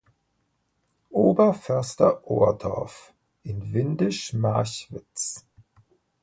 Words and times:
Oberförster 1.11 2.23
Ohrdorff 2.25 3.13
in 3.43 3.71
Windisch 3.71 4.33
Marchwitz. 4.33 5.45